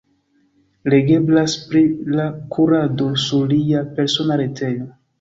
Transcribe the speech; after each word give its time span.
Legeblas 0.93 1.55
pri 1.67 1.85
la 2.15 2.27
kurado 2.57 3.13
sur 3.29 3.49
lia 3.57 3.89
persona 4.01 4.45
retejo. 4.47 4.95